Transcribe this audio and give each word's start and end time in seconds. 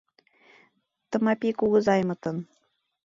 —Тымапи 1.09 1.49
кугызаймытын. 1.59 2.37